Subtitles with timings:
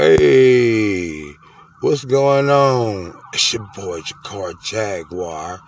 [0.00, 1.34] Hey,
[1.82, 3.20] what's going on?
[3.34, 5.60] It's your boy Jakar Jaguar.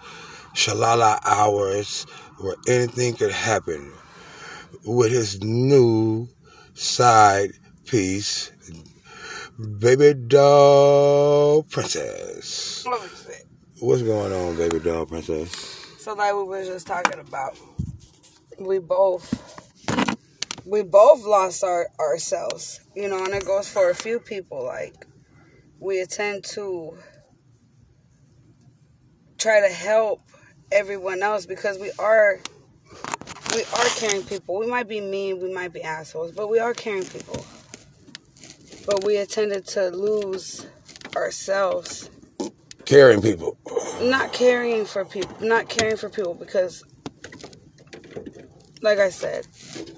[0.55, 2.05] Shalala hours
[2.39, 3.93] where anything could happen
[4.87, 6.31] with his new
[6.73, 7.51] side
[7.85, 8.51] piece,
[9.79, 12.87] Baby Doll Princess.
[13.81, 15.51] What's going on, Baby Doll Princess?
[15.99, 17.59] So like we were just talking about,
[18.59, 19.62] we both
[20.65, 24.65] we both lost our ourselves, you know, and it goes for a few people.
[24.65, 25.07] Like
[25.79, 26.97] we attend to
[29.39, 30.23] try to help
[30.71, 32.41] everyone else because we are
[33.55, 34.59] we are caring people.
[34.59, 37.45] We might be mean, we might be assholes, but we are caring people.
[38.87, 40.67] But we attended to lose
[41.17, 42.11] ourselves.
[42.85, 43.57] Caring people.
[44.03, 46.83] Not caring for people, not caring for people because
[48.83, 49.47] like I said,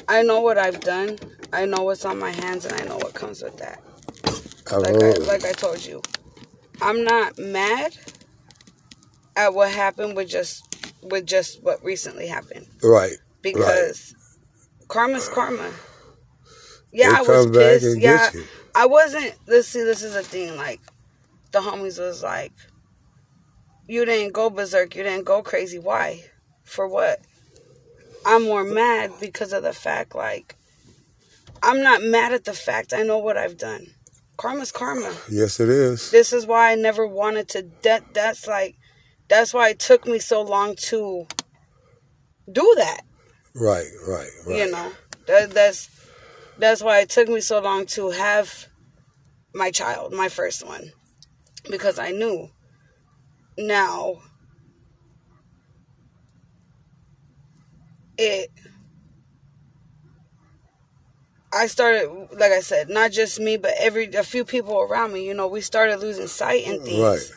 [0.09, 1.19] I know what I've done.
[1.53, 3.83] I know what's on my hands, and I know what comes with that.
[4.71, 6.03] Like I, like I told you,
[6.81, 7.97] I'm not mad
[9.37, 12.67] at what happened with just with just what recently happened.
[12.83, 13.17] Right.
[13.43, 14.89] Because right.
[14.89, 15.71] karma's karma.
[16.93, 17.99] Yeah, I was pissed.
[17.99, 18.31] Yeah,
[18.75, 19.35] I wasn't.
[19.47, 19.83] Let's see.
[19.83, 20.57] This is a thing.
[20.57, 20.81] Like
[21.53, 22.53] the homies was like,
[23.87, 24.95] "You didn't go berserk.
[24.95, 25.79] You didn't go crazy.
[25.79, 26.25] Why?
[26.63, 27.21] For what?"
[28.25, 30.57] I'm more mad because of the fact, like,
[31.63, 33.87] I'm not mad at the fact I know what I've done.
[34.37, 35.15] Karma's karma.
[35.31, 36.11] Yes, it is.
[36.11, 37.71] This is why I never wanted to.
[37.83, 38.77] That that's like,
[39.29, 41.27] that's why it took me so long to
[42.51, 43.03] do that.
[43.55, 44.59] Right, right, right.
[44.59, 44.93] You know,
[45.27, 45.89] that that's
[46.59, 48.67] that's why it took me so long to have
[49.55, 50.91] my child, my first one,
[51.71, 52.51] because I knew.
[53.57, 54.17] Now
[58.19, 58.51] it
[61.55, 65.25] I started, like I said, not just me, but every a few people around me.
[65.25, 67.01] You know, we started losing sight in things.
[67.01, 67.31] Right.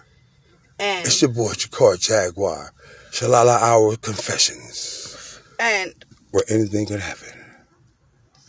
[0.80, 2.74] And it's your boy Jakar Jaguar,
[3.12, 5.94] Shalala Hour Confessions, and
[6.32, 7.30] where anything can happen.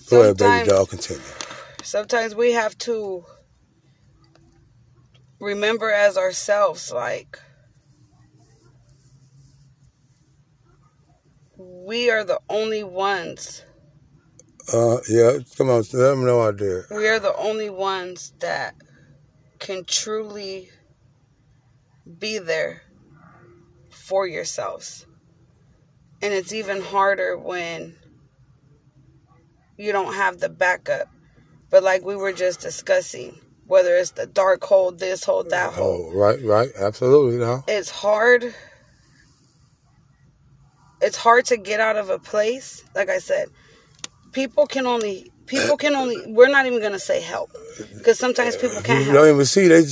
[0.09, 0.87] Go ahead, baby doll.
[0.87, 1.23] Continue.
[1.83, 3.25] Sometimes we have to
[5.41, 7.39] remember as ourselves, like
[11.89, 13.65] we are the only ones.
[14.71, 16.85] Uh, yeah, come on, let them know out there.
[16.91, 18.75] We are the only ones that
[19.59, 20.69] can truly
[22.19, 22.83] be there
[23.89, 25.07] for yourselves.
[26.21, 27.95] And it's even harder when
[29.79, 31.09] you don't have the backup.
[31.71, 36.11] But like we were just discussing, whether it's the dark hole, this hole, that hole.
[36.13, 37.39] Oh, right, right, absolutely.
[37.39, 37.65] No.
[37.67, 38.55] It's hard
[41.09, 42.85] it's hard to get out of a place.
[42.95, 43.49] Like I said,
[44.33, 46.17] people can only people can only.
[46.27, 47.51] We're not even gonna say help
[47.97, 49.07] because sometimes people can't.
[49.07, 49.83] You don't even see they.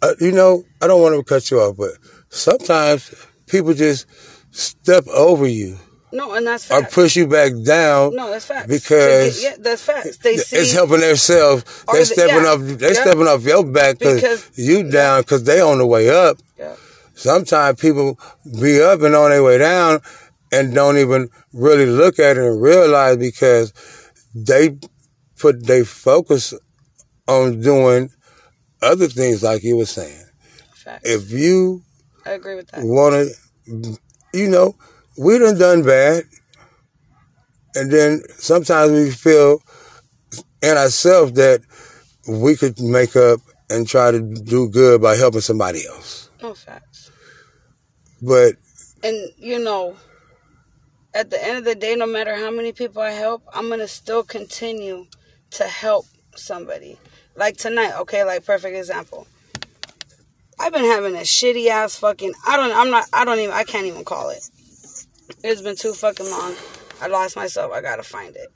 [0.00, 1.90] Uh, you know, I don't want to cut you off, but
[2.28, 3.12] sometimes
[3.46, 4.06] people just
[4.52, 5.76] step over you.
[6.12, 6.92] No, and that's facts.
[6.92, 8.14] Or push you back down.
[8.14, 8.68] No, that's facts.
[8.68, 10.18] Because get, yeah, that's facts.
[10.18, 11.64] They see it's helping themselves.
[11.92, 12.60] They're stepping yeah, off.
[12.60, 13.02] They're yeah.
[13.02, 16.38] stepping up your back because you down because they on the way up.
[16.56, 16.76] Yeah.
[17.14, 18.16] Sometimes people
[18.60, 20.00] be up and on their way down
[20.52, 23.72] and don't even really look at it and realize because
[24.34, 24.78] they
[25.38, 26.54] put their focus
[27.26, 28.10] on doing
[28.82, 30.24] other things like you were saying.
[30.74, 31.08] Facts.
[31.08, 31.82] If you
[32.24, 32.84] I agree with that.
[32.84, 33.14] Want
[33.66, 33.98] to,
[34.34, 34.76] you know,
[35.16, 36.24] we done done bad,
[37.74, 39.62] and then sometimes we feel
[40.62, 41.60] in ourselves that
[42.28, 46.30] we could make up and try to do good by helping somebody else.
[46.42, 47.10] No facts.
[48.20, 48.54] But
[49.02, 49.96] and you know,
[51.14, 53.88] at the end of the day, no matter how many people I help, I'm gonna
[53.88, 55.06] still continue
[55.52, 56.98] to help somebody.
[57.36, 59.26] Like tonight, okay, like perfect example.
[60.60, 63.64] I've been having a shitty ass fucking I don't I'm not I don't even I
[63.64, 64.42] can't even call it.
[65.44, 66.54] It's been too fucking long.
[67.00, 67.72] I lost myself.
[67.72, 68.48] I gotta find it.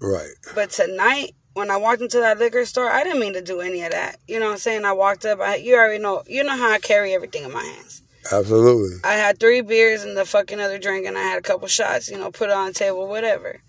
[0.00, 0.30] Right.
[0.54, 3.82] But tonight, when I walked into that liquor store, I didn't mean to do any
[3.82, 4.16] of that.
[4.26, 4.84] You know what I'm saying?
[4.84, 5.40] I walked up.
[5.40, 6.22] I, you already know.
[6.26, 8.02] You know how I carry everything in my hands.
[8.32, 8.98] Absolutely.
[9.04, 12.10] I had three beers and the fucking other drink, and I had a couple shots.
[12.10, 13.60] You know, put it on the table, whatever.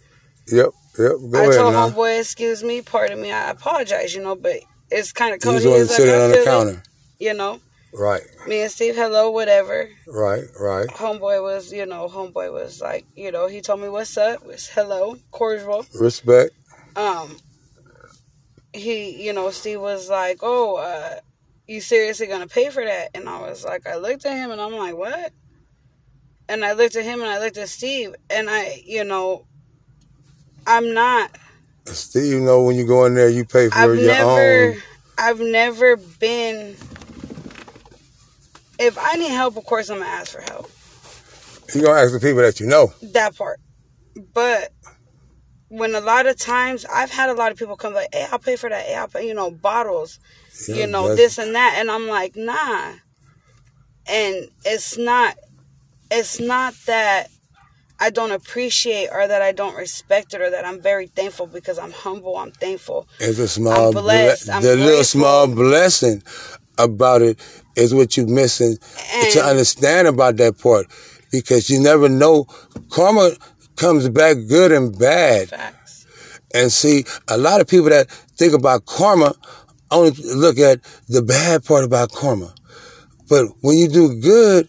[0.47, 1.11] Yep, yep.
[1.31, 1.89] Go I ahead told now.
[1.89, 4.57] homeboy, "Excuse me, pardon me, I apologize." You know, but
[4.89, 5.61] it's kind of cold.
[5.61, 6.83] You just want to on the counter.
[7.19, 7.59] You know.
[7.93, 8.21] Right.
[8.47, 9.89] Me and Steve, hello, whatever.
[10.05, 10.87] Right, right.
[10.87, 14.67] Homeboy was, you know, homeboy was like, you know, he told me what's up, was
[14.67, 15.85] hello, cordial.
[15.99, 16.51] Respect.
[16.95, 17.37] Um.
[18.73, 21.21] He, you know, Steve was like, oh, uh,
[21.67, 23.09] you seriously gonna pay for that?
[23.13, 25.31] And I was like, I looked at him and I'm like, what?
[26.49, 29.45] And I looked at him and I looked at Steve and I, you know,
[30.65, 31.37] I'm not.
[31.85, 34.81] Steve, you know, when you go in there, you pay for I've your never, own.
[35.17, 36.75] I've never been.
[38.79, 40.69] If I need help, of course I'm gonna ask for help.
[41.73, 42.93] You gonna ask the people that you know.
[43.01, 43.59] That part,
[44.33, 44.71] but
[45.69, 48.39] when a lot of times I've had a lot of people come like, "Hey, I'll
[48.39, 48.85] pay for that.
[48.85, 50.19] Hey, I'll pay," you know, bottles,
[50.67, 52.93] yeah, you know, this and that, and I'm like, nah.
[54.09, 55.35] And it's not,
[56.09, 57.29] it's not that
[57.99, 61.79] I don't appreciate or that I don't respect it or that I'm very thankful because
[61.79, 62.37] I'm humble.
[62.37, 63.07] I'm thankful.
[63.19, 63.87] It's a small.
[63.87, 64.61] I'm the grateful.
[64.61, 66.21] little small blessing
[66.77, 67.39] about it
[67.75, 68.77] is what you're missing
[69.13, 70.87] and to understand about that part
[71.31, 72.45] because you never know.
[72.89, 73.31] Karma
[73.75, 75.49] comes back good and bad.
[75.49, 76.05] Facts.
[76.53, 79.33] And see, a lot of people that think about karma
[79.91, 82.53] only look at the bad part about karma.
[83.29, 84.67] But when you do good,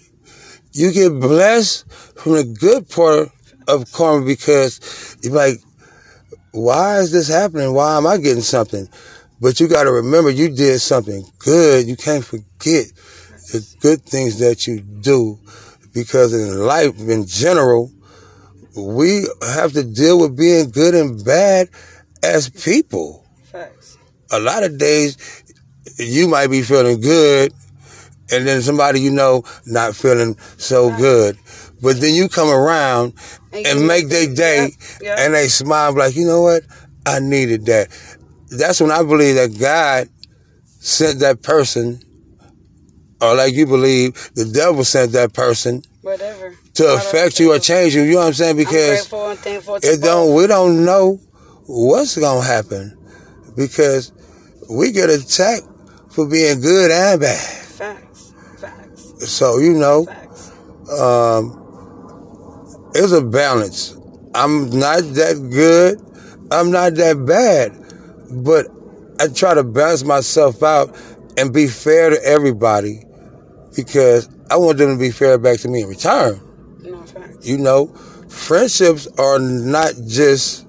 [0.72, 3.30] you get blessed from the good part
[3.66, 5.60] of karma because you're like,
[6.52, 7.72] why is this happening?
[7.74, 8.88] Why am I getting something?
[9.40, 11.86] But you got to remember you did something good.
[11.86, 12.86] You can't forget
[13.52, 15.38] the good things that you do
[15.92, 17.92] because in life in general,
[18.76, 21.68] we have to deal with being good and bad
[22.22, 23.24] as people.
[24.30, 25.16] A lot of days
[25.98, 27.52] you might be feeling good
[28.30, 31.38] and then somebody you know not feeling so good.
[31.80, 33.14] But then you come around
[33.52, 34.70] and, and make their day
[35.04, 36.62] and they smile like, you know what?
[37.06, 37.88] I needed that.
[38.50, 40.08] That's when I believe that God
[40.80, 42.00] sent that person,
[43.20, 45.82] or like you believe, the devil sent that person.
[46.02, 48.02] Whatever to affect you or change you.
[48.02, 48.56] You know what I'm saying?
[48.56, 49.36] Because I'm
[49.82, 50.34] it don't.
[50.34, 51.20] We don't know
[51.66, 52.96] what's gonna happen
[53.56, 54.12] because
[54.68, 55.66] we get attacked
[56.10, 57.38] for being good and bad.
[57.38, 58.34] Facts.
[58.58, 59.28] Facts.
[59.30, 60.50] So you know, Facts.
[61.00, 63.96] um, it's a balance.
[64.34, 66.00] I'm not that good.
[66.50, 67.72] I'm not that bad,
[68.44, 68.66] but
[69.20, 70.96] I try to balance myself out
[71.36, 73.04] and be fair to everybody
[73.76, 76.40] because I want them to be fair back to me in return.
[77.42, 77.86] You know,
[78.28, 80.66] friendships are not just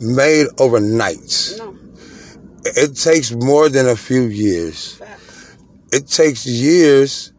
[0.00, 1.54] made overnight.
[1.58, 1.77] No.
[2.76, 5.00] It takes more than a few years.
[5.92, 7.32] It takes years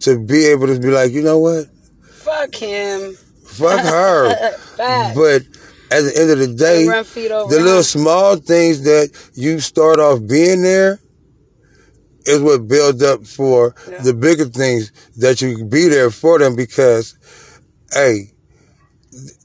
[0.00, 1.66] to be able to be like, you know what?
[2.10, 3.14] Fuck him.
[3.44, 4.28] Fuck her.
[5.14, 5.42] but
[5.90, 10.62] at the end of the day, the little small things that you start off being
[10.62, 11.00] there
[12.26, 13.98] is what builds up for yeah.
[14.02, 17.16] the bigger things that you be there for them because
[17.92, 18.32] hey,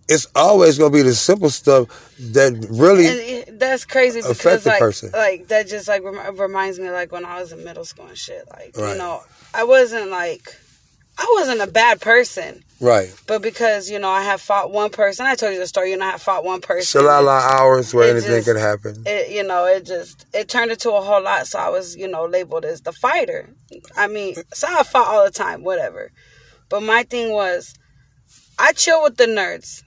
[0.07, 1.87] it's always gonna be the simple stuff
[2.19, 5.11] that really and that's crazy because like person.
[5.11, 8.17] like that just like rem- reminds me like when I was in middle school and
[8.17, 8.91] shit like right.
[8.91, 9.21] you know
[9.53, 10.55] I wasn't like
[11.17, 15.25] I wasn't a bad person right but because you know I have fought one person
[15.25, 17.43] I told you the story you know I have fought one person still a lot
[17.43, 20.91] of hours where anything just, could happen it you know it just it turned into
[20.91, 23.49] a whole lot so I was you know labeled as the fighter
[23.95, 26.11] I mean so I fought all the time whatever
[26.69, 27.75] but my thing was
[28.57, 29.83] I chill with the nerds.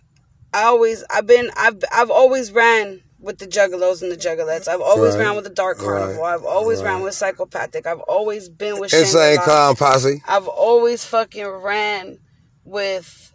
[0.52, 4.68] I always I've been I've I've always ran with the juggalos and the juggalettes.
[4.68, 5.24] I've always right.
[5.24, 6.22] ran with the dark carnival.
[6.22, 6.34] Right.
[6.34, 6.92] I've always right.
[6.92, 7.86] ran with psychopathic.
[7.86, 10.22] I've always been with insane clown um, posse.
[10.26, 12.18] I've always fucking ran
[12.64, 13.32] with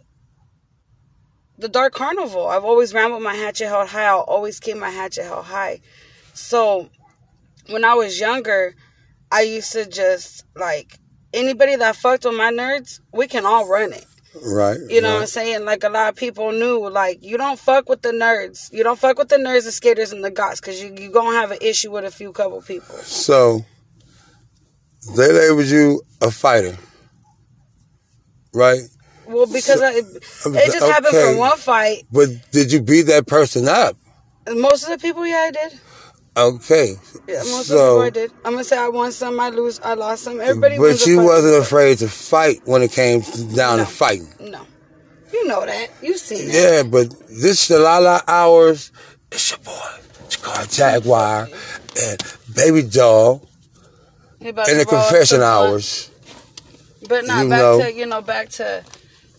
[1.58, 2.48] the dark carnival.
[2.48, 4.06] I've always ran with my hatchet held high.
[4.06, 5.80] I'll always keep my hatchet held high.
[6.32, 6.90] So
[7.68, 8.74] when I was younger,
[9.30, 10.98] I used to just like
[11.32, 14.06] anybody that fucked with my nerds, we can all run it.
[14.42, 14.78] Right.
[14.88, 15.14] You know right.
[15.14, 15.64] what I'm saying?
[15.64, 18.72] Like a lot of people knew, like, you don't fuck with the nerds.
[18.72, 21.32] You don't fuck with the nerds, the skaters, and the goths, because you, you're going
[21.32, 22.96] to have an issue with a few couple people.
[22.96, 23.64] So,
[25.16, 26.76] they labeled you a fighter.
[28.52, 28.80] Right?
[29.26, 30.04] Well, because so, I, it
[30.66, 30.86] just okay.
[30.90, 32.04] happened from one fight.
[32.10, 33.96] But did you beat that person up?
[34.48, 35.80] Most of the people, yeah, I did.
[36.36, 36.96] Okay.
[37.28, 38.30] Yeah, most so, of the.
[38.44, 40.40] I'm gonna say I won some, I lose, I lost some.
[40.40, 40.78] Everybody.
[40.78, 43.20] But you wasn't afraid to fight when it came
[43.54, 43.84] down no.
[43.84, 44.32] to fighting.
[44.40, 44.66] No,
[45.32, 45.90] you know that.
[46.02, 46.54] You've seen that.
[46.54, 48.90] Yeah, but this Shalala hours.
[49.30, 50.04] It's your boy.
[50.24, 51.48] It's called Jaguar
[52.00, 52.22] and
[52.54, 53.48] Baby Doll.
[54.40, 56.10] In the confession hours.
[57.08, 57.80] But not back know.
[57.80, 58.84] to you know back to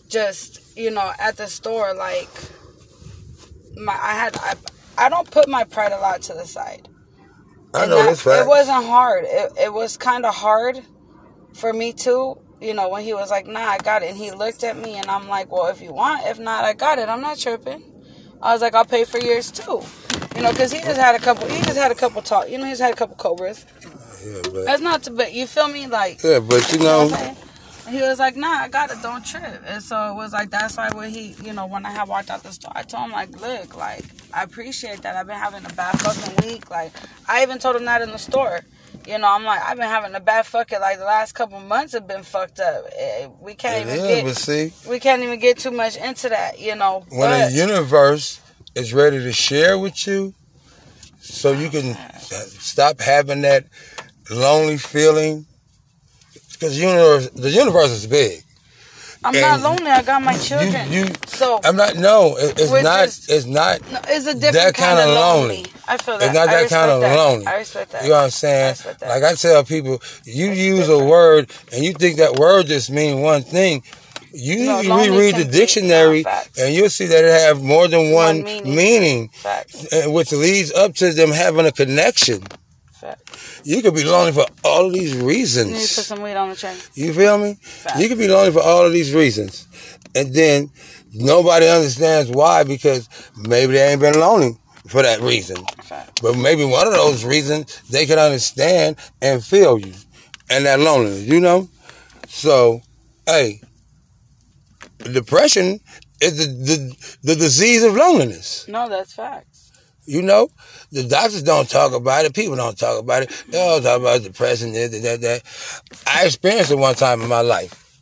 [0.08, 2.28] just you know at the store like
[3.76, 4.54] my I had I
[4.98, 6.88] I don't put my pride a lot to the side.
[7.74, 9.24] I and know that, that's It wasn't hard.
[9.26, 10.82] It it was kind of hard
[11.54, 12.38] for me too.
[12.60, 14.94] You know, when he was like, "Nah, I got it," and he looked at me,
[14.94, 17.08] and I'm like, "Well, if you want, if not, I got it.
[17.08, 17.82] I'm not tripping."
[18.40, 19.82] I was like, "I'll pay for yours too,"
[20.34, 21.46] you know, because he just had a couple.
[21.48, 22.48] He just had a couple talk.
[22.48, 23.66] You know, he's had a couple cobras.
[24.24, 25.10] Yeah, but that's not to.
[25.10, 27.36] But you feel me, like yeah, but you know, you know
[27.88, 29.62] he was like, nah, I got it, don't trip.
[29.66, 32.30] And so it was like, that's why when he, you know, when I had walked
[32.30, 34.04] out the store, I told him, like, look, like,
[34.36, 35.16] I appreciate that.
[35.16, 36.70] I've been having a bad fucking week.
[36.70, 36.92] Like,
[37.26, 38.60] I even told him that in the store.
[39.06, 41.94] You know, I'm like, I've been having a bad fucking, like, the last couple months
[41.94, 42.84] have been fucked up.
[42.94, 45.96] Eh, we can't it even is, get, but see, we can't even get too much
[45.96, 47.04] into that, you know.
[47.08, 48.40] When but, the universe
[48.74, 50.34] is ready to share with you,
[51.20, 51.96] so you can
[52.58, 53.64] stop having that
[54.30, 55.46] lonely feeling
[56.52, 58.42] because universe, the universe is big.
[59.24, 59.90] I'm and not lonely.
[59.90, 60.90] I got my children.
[60.92, 61.96] You, you, so I'm not.
[61.96, 63.04] No, it, it's not.
[63.06, 63.80] Just, it's not.
[63.90, 65.56] No, it's a different that kind, of lonely.
[65.56, 65.72] lonely.
[65.88, 66.26] I feel that.
[66.26, 67.16] It's not that kind of that.
[67.16, 67.46] lonely.
[67.46, 68.02] I respect that.
[68.02, 68.76] You know what I'm saying?
[69.02, 72.90] I like I tell people, you use a word and you think that word just
[72.90, 73.82] means one thing.
[74.32, 76.24] You no, reread the dictionary
[76.58, 80.94] and you'll see that it have more than one, one meaning, meaning which leads up
[80.96, 82.42] to them having a connection.
[83.64, 85.70] You could be lonely for all of these reasons.
[85.70, 86.76] You need to put some weed on the train.
[86.94, 87.54] You feel me?
[87.54, 87.98] Fact.
[87.98, 89.66] You could be lonely for all of these reasons.
[90.14, 90.70] And then
[91.12, 94.56] nobody understands why because maybe they ain't been lonely
[94.88, 95.56] for that reason.
[95.82, 96.22] Fact.
[96.22, 99.94] But maybe one of those reasons they can understand and feel you
[100.50, 101.68] and that loneliness, you know?
[102.28, 102.80] So,
[103.26, 103.60] hey,
[104.98, 105.80] depression
[106.20, 108.66] is the, the, the disease of loneliness.
[108.68, 109.55] No, that's facts.
[110.06, 110.48] You know,
[110.92, 112.34] the doctors don't talk about it.
[112.34, 113.44] People don't talk about it.
[113.48, 115.42] They all talk about depression, this, that, that.
[116.06, 118.00] I experienced it one time in my life.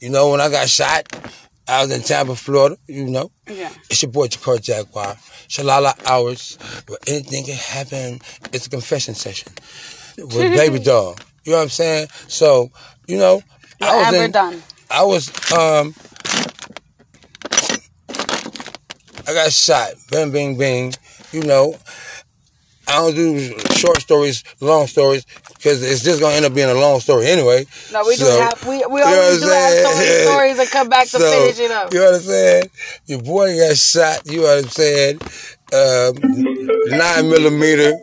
[0.00, 1.06] You know, when I got shot,
[1.68, 2.78] I was in Tampa, Florida.
[2.88, 3.70] You know, yeah.
[3.90, 5.14] It's your boy Jakar Jaguar.
[5.48, 6.56] Shalala hours
[6.88, 8.20] where anything can happen.
[8.52, 9.52] It's a confession session
[10.16, 11.16] with Baby Doll.
[11.44, 12.08] You know what I'm saying?
[12.28, 12.70] So,
[13.06, 13.42] you know,
[13.80, 14.62] I was in, done.
[14.90, 15.94] I was um.
[19.24, 19.92] I got shot.
[20.10, 20.94] Bing, bing, bing
[21.32, 21.74] you know,
[22.88, 25.24] I don't do short stories, long stories,
[25.54, 27.64] because it's just gonna end up being a long story anyway.
[27.92, 30.88] No, we so, do have we we always do have so many stories and come
[30.88, 31.92] back to so, finish it up.
[31.92, 32.64] You know what I'm saying?
[33.06, 34.30] Your boy got shot.
[34.30, 35.20] You know what I'm saying?
[35.72, 36.14] Um,
[36.98, 37.94] nine millimeter,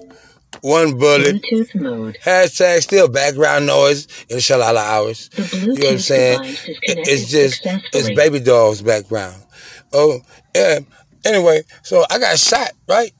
[0.62, 1.36] one bullet.
[1.36, 2.18] Bluetooth mode.
[2.24, 5.30] Hashtag still background noise in shalala hours.
[5.54, 6.40] You know what I'm saying?
[6.64, 7.62] It's just
[7.94, 9.44] it's baby doll's background.
[9.92, 10.22] Oh
[10.56, 10.80] yeah.
[11.26, 13.12] Anyway, so I got shot right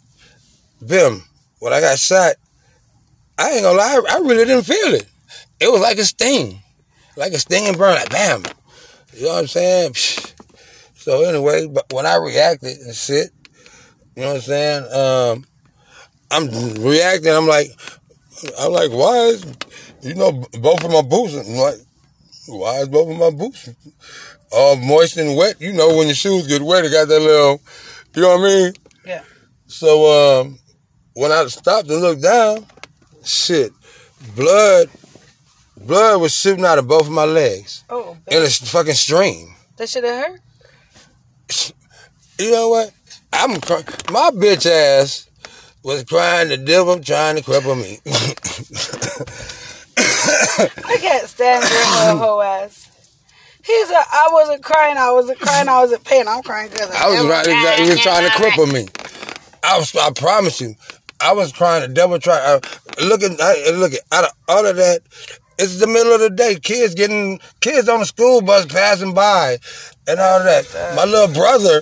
[0.86, 1.24] Bim,
[1.60, 2.36] when I got shot,
[3.38, 5.08] I ain't gonna lie, I really didn't feel it.
[5.60, 6.62] It was like a sting,
[7.16, 8.44] like a sting and burn, like bam.
[9.14, 9.94] You know what I'm saying?
[10.96, 13.32] So anyway, but when I reacted and shit,
[14.16, 14.84] you know what I'm saying?
[14.94, 15.46] Um,
[16.32, 17.32] I'm reacting.
[17.32, 17.68] I'm like,
[18.60, 19.46] I'm like, why is,
[20.02, 21.36] you know, both of my boots?
[21.36, 21.80] I'm like,
[22.48, 23.70] why is both of my boots
[24.52, 25.60] all moist and wet?
[25.60, 27.62] You know, when your shoes get wet, it got that little,
[28.16, 28.74] you know what I mean?
[29.06, 29.24] Yeah.
[29.68, 30.60] So um,
[31.14, 32.66] when I stopped and looked down,
[33.24, 33.72] shit,
[34.36, 34.90] blood,
[35.78, 37.84] blood was shooting out of both of my legs.
[37.90, 39.56] Oh, in a fucking stream.
[39.78, 40.42] That should have hurt.
[42.40, 42.92] You know what?
[43.34, 43.86] I'm crying.
[44.12, 45.30] my bitch ass
[45.84, 48.00] was crying the devil trying to cripple me.
[49.98, 52.90] I can't stand your whole ass.
[53.64, 54.98] He's a, I wasn't crying.
[54.98, 55.68] I wasn't crying.
[55.68, 56.28] I wasn't pain.
[56.28, 57.80] I'm crying because I was right.
[57.80, 58.88] He was trying to cripple me.
[59.64, 59.96] I was.
[59.96, 60.76] I promise you.
[61.22, 62.38] I was trying to double try.
[62.38, 62.60] Uh,
[63.04, 63.32] look at
[63.76, 65.02] look at out of all of that.
[65.58, 66.56] It's the middle of the day.
[66.56, 69.58] Kids getting kids on the school bus passing by,
[70.08, 70.96] and all of that.
[70.96, 71.82] My little brother,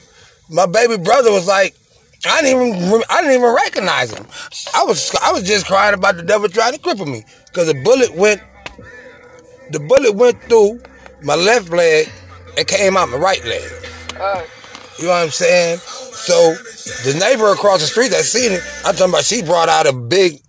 [0.49, 1.75] my baby brother, was like,
[2.25, 4.25] I didn't even I didn't even recognize him.
[4.73, 7.81] I was I was just crying about the devil trying to cripple me because the
[7.83, 8.41] bullet went
[9.71, 10.81] the bullet went through
[11.21, 12.09] my left leg
[12.57, 13.71] and came out my right leg.
[14.19, 14.43] Uh,
[14.97, 15.77] you know what I'm saying?
[15.77, 16.55] So
[17.05, 19.93] the neighbor across the street that seen it, I'm talking about she brought out a
[19.93, 20.41] big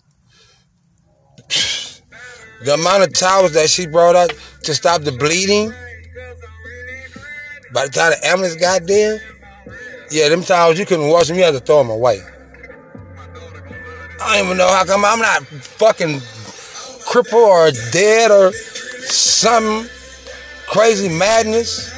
[2.64, 4.33] the amount of towels that she brought out
[4.64, 5.73] to stop the bleeding.
[7.73, 9.21] By the time the ambulance got there,
[10.11, 12.21] yeah, them towels you couldn't wash them, you had to throw them away.
[14.21, 16.21] I don't even know how come I'm not fucking
[17.07, 19.88] crippled or dead or some
[20.67, 21.95] crazy madness.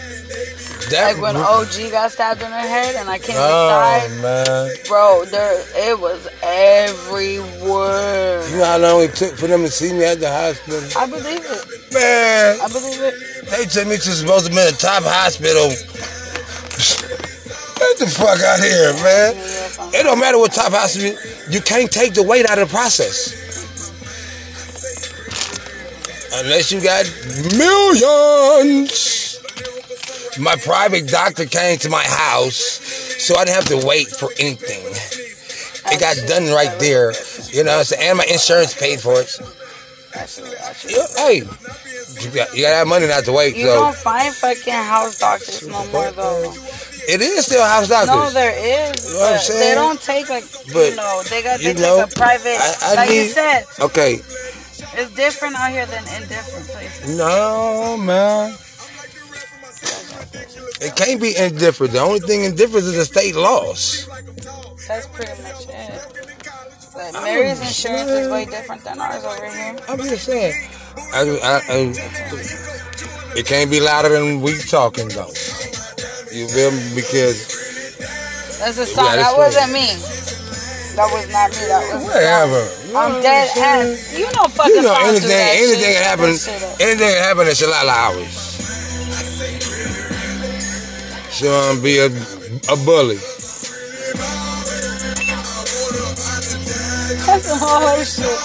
[0.91, 4.23] That like when OG got stabbed in the head and I came oh, inside.
[4.23, 4.71] man.
[4.89, 8.49] Bro, there it was everywhere.
[8.51, 10.83] You know how long it took for them to see me at the hospital?
[11.01, 11.93] I believe it.
[11.95, 12.59] Man.
[12.61, 13.15] I believe it.
[13.51, 15.69] They took me to supposed to be in the top hospital.
[17.79, 19.37] Get the fuck out here, man.
[19.95, 21.17] It don't matter what top hospital,
[21.51, 23.37] you can't take the weight out of the process.
[26.35, 27.05] Unless you got
[27.57, 29.20] millions
[30.39, 34.85] my private doctor came to my house, so I didn't have to wait for anything.
[35.93, 37.13] It got done right there,
[37.51, 37.83] you know.
[37.83, 39.31] So, and my insurance paid for it.
[41.17, 41.39] Hey,
[42.21, 43.57] You got, you got to have money not to wait.
[43.57, 43.75] You so.
[43.75, 46.53] don't find fucking house doctors no more though.
[47.09, 48.15] It is still house doctors.
[48.15, 48.53] No, there
[48.93, 49.07] is.
[49.07, 49.61] You know what I'm saying?
[49.61, 52.59] They don't take like But, you know they got they take know, a private.
[52.61, 54.15] I- I like you said, Okay.
[54.15, 57.17] it's different out here than in different places.
[57.17, 58.55] No, man.
[60.81, 61.93] It can't be indifferent.
[61.93, 64.09] The only thing indifferent is the state laws.
[64.89, 66.07] That's pretty much it.
[66.95, 69.77] But Mary's insurance is way different than ours over here.
[69.89, 70.55] I'm just saying.
[71.15, 75.31] I, I, I, it can't be louder than we talking though.
[76.33, 76.95] You feel me?
[76.95, 77.63] Because
[78.59, 79.05] That's a song.
[79.07, 79.87] Yeah, that wasn't me.
[80.97, 81.67] That was not me.
[81.69, 82.67] That was whatever.
[82.67, 82.87] song.
[82.89, 84.19] You know I'm what dead ass.
[84.19, 85.97] You know fucking You know anything, that anything shit.
[85.97, 86.31] can happen.
[86.81, 88.50] Anything happen in Shalala hours.
[91.41, 93.17] She wanna be a a bully.
[97.25, 98.41] That's some whole shit.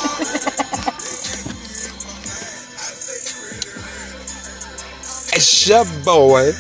[5.36, 6.54] It's your boy,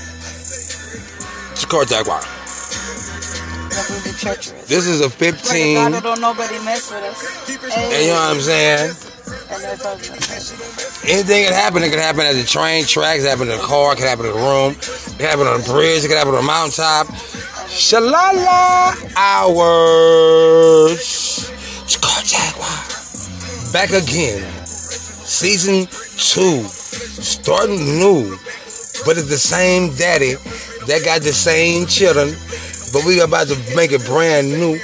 [1.56, 2.20] Jakar Jaguar.
[4.68, 5.76] This is a Like 15.
[5.76, 7.48] God, don't nobody mess with us.
[7.48, 9.15] And you know what I'm saying?
[11.08, 11.84] Anything can happen.
[11.84, 14.08] It can happen at the train tracks, it can happen in the car, it can
[14.08, 16.48] happen in the room, it can happen on the bridge, it can happen on the
[16.48, 17.08] mountaintop.
[17.70, 21.00] Shalala hours.
[21.86, 23.74] Jakar Jaguar.
[23.74, 24.42] Back again.
[24.66, 26.64] Season two.
[26.68, 28.38] Starting new.
[29.06, 30.36] But it's the same daddy
[30.88, 32.36] that got the same children.
[32.94, 34.80] But we about to make it brand new.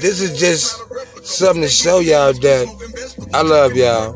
[0.00, 0.78] This is just
[1.26, 2.83] something to show y'all that
[3.34, 4.14] I love y'all.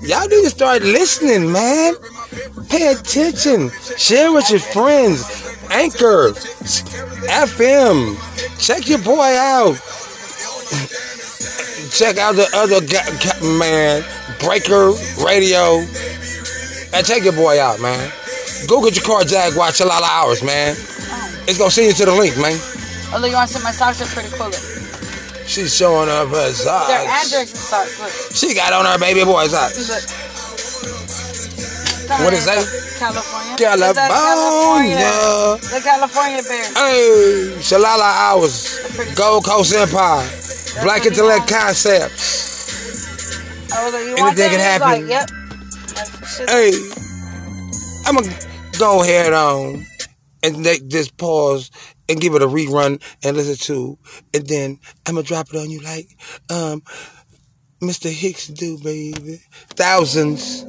[0.00, 1.94] Y'all need to start listening, man.
[2.68, 3.68] Pay attention.
[3.98, 5.24] Share with your friends.
[5.72, 6.30] Anchor.
[7.26, 8.14] FM.
[8.60, 9.74] Check your boy out.
[11.90, 14.04] Check out the other ga- man.
[14.38, 14.92] Breaker
[15.26, 15.78] Radio.
[16.94, 18.12] And check your boy out, man.
[18.68, 20.76] Go get your car Jaguar Shalala hours, man.
[21.48, 22.56] It's gonna send you to the link, man.
[23.12, 24.69] Although you want to say my socks are pretty cool.
[25.50, 26.92] She's showing up her socks.
[26.92, 27.98] Andrex socks.
[27.98, 28.12] Look.
[28.36, 29.88] She got on her baby boy socks.
[29.90, 30.02] Look.
[32.22, 32.64] What is that?
[33.00, 33.54] California.
[33.54, 33.58] Is
[33.98, 34.96] California.
[35.58, 36.64] The California bear.
[36.74, 38.78] Hey, Shalala Hours.
[39.16, 40.24] Gold Coast Empire.
[40.84, 41.48] Black Intellect.
[41.48, 43.72] Concepts.
[43.72, 45.02] I was like, you want Anything can happen.
[45.02, 45.28] Like, yep.
[46.48, 46.70] Hey,
[48.06, 48.36] I'm going to
[48.78, 49.84] go ahead on
[50.44, 51.72] and make this pause
[52.10, 53.98] and give it a rerun and listen to.
[54.34, 56.08] And then I'm going to drop it on you like
[56.50, 56.82] um,
[57.80, 58.10] Mr.
[58.10, 59.40] Hicks do, baby.
[59.70, 60.64] Thousands.